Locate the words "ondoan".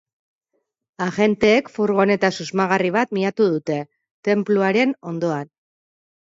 5.15-5.57